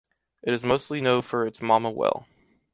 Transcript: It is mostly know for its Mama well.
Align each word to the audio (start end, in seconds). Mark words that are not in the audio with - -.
It 0.41 0.51
is 0.51 0.63
mostly 0.63 0.99
know 0.99 1.21
for 1.21 1.45
its 1.45 1.61
Mama 1.61 1.91
well. 1.91 2.25